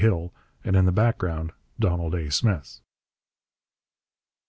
Hill, 0.01 0.33
and 0.63 0.75
in 0.75 0.85
the 0.85 0.91
background, 0.91 1.51
Donald 1.79 2.15
A. 2.15 2.31
Smith. 2.31 2.79